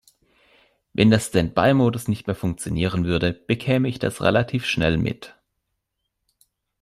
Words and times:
Wenn 0.93 1.11
der 1.11 1.19
Standby-Modus 1.19 2.07
nicht 2.07 2.25
mehr 2.25 2.35
funktionieren 2.35 3.05
würde, 3.05 3.33
bekäme 3.33 3.87
ich 3.87 3.99
das 3.99 4.19
relativ 4.19 4.65
schnell 4.65 4.97
mit. 4.97 5.35